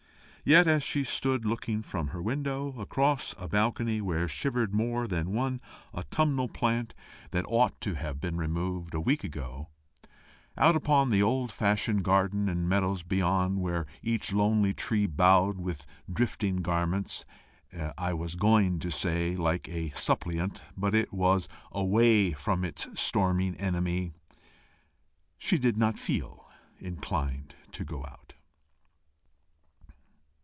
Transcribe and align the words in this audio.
Yet 0.43 0.65
as 0.65 0.81
she 0.81 1.03
stood 1.03 1.45
looking 1.45 1.83
from 1.83 2.07
her 2.07 2.21
window, 2.21 2.69
across 2.79 3.35
a 3.37 3.47
balcony 3.47 4.01
where 4.01 4.27
shivered 4.27 4.73
more 4.73 5.05
than 5.07 5.33
one 5.33 5.61
autumnal 5.93 6.47
plant 6.47 6.95
that 7.29 7.45
ought 7.47 7.79
to 7.81 7.93
have 7.93 8.19
been 8.19 8.37
removed 8.37 8.95
a 8.95 8.99
week 8.99 9.23
ago, 9.23 9.69
out 10.57 10.75
upon 10.75 11.11
the 11.11 11.21
old 11.21 11.51
fashioned 11.51 12.03
garden 12.03 12.49
and 12.49 12.67
meadows 12.67 13.03
beyond, 13.03 13.61
where 13.61 13.85
each 14.01 14.33
lonely 14.33 14.73
tree 14.73 15.05
bowed 15.05 15.59
with 15.59 15.85
drifting 16.11 16.63
garments 16.63 17.23
I 17.95 18.11
was 18.13 18.33
going 18.33 18.79
to 18.79 18.89
say, 18.89 19.35
like 19.35 19.69
a 19.69 19.91
suppliant, 19.91 20.63
but 20.75 20.95
it 20.95 21.13
was 21.13 21.47
AWAY 21.71 22.31
from 22.31 22.65
its 22.65 22.87
storming 22.99 23.55
enemy 23.57 24.11
she 25.37 25.59
did 25.59 25.77
not 25.77 25.99
feel 25.99 26.47
inclined 26.79 27.53
to 27.73 27.85
go 27.85 28.03
out. 28.05 28.17